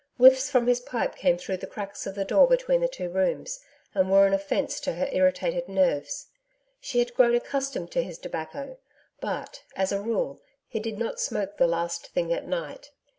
Whiffs 0.17 0.49
from 0.49 0.65
his 0.65 0.79
pipe 0.79 1.13
came 1.15 1.37
through 1.37 1.57
the 1.57 1.67
cracks 1.67 2.07
of 2.07 2.15
the 2.15 2.25
door 2.25 2.47
between 2.47 2.81
the 2.81 2.87
two 2.87 3.07
rooms, 3.07 3.59
and 3.93 4.09
were 4.09 4.25
an 4.25 4.33
offence 4.33 4.79
to 4.79 4.93
her 4.93 5.07
irritated 5.11 5.67
nerves. 5.69 6.25
She 6.79 6.97
had 6.97 7.13
grown 7.13 7.35
accustomed 7.35 7.91
to 7.91 8.01
his 8.01 8.17
tobacco, 8.17 8.79
but, 9.19 9.61
as 9.75 9.91
a 9.91 10.01
rule, 10.01 10.41
he 10.67 10.79
did 10.79 10.97
not 10.97 11.19
smoke 11.19 11.57
the 11.57 11.67
last 11.67 12.07
thing 12.07 12.33
at 12.33 12.47
night. 12.47 12.89